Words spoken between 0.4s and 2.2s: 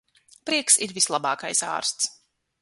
Prieks ir vislabākais ārsts.